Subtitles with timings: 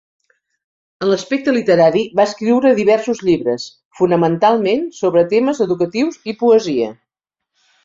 [1.03, 3.67] En l'aspecte literari va escriure diversos llibres,
[4.01, 6.91] fonamentalment sobre temes educatius i poesia.